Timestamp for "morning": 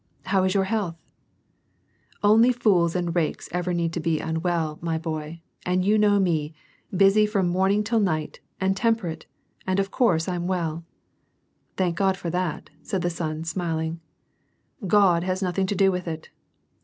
7.47-7.83